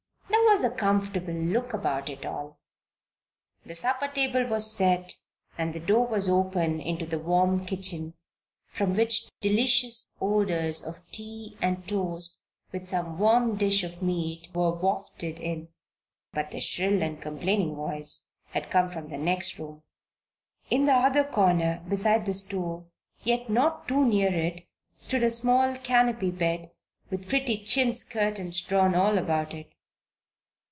[0.27, 2.59] There was a comfortable look about it all.
[3.65, 5.13] The supper table was set
[5.57, 8.13] and the door was opened into the warm kitchen,
[8.67, 12.41] from which delicious odors of tea and toast
[12.73, 15.69] with some warm dish of meat, were wafted in.
[16.33, 19.81] But the shrill and complaining voice had not come from the next room.
[20.69, 22.85] In the other corner beside the stove,
[23.23, 24.67] yet not too near it,
[24.99, 26.69] stood a small canopy bed
[27.09, 29.71] with the pretty chintz curtains drawn all about it.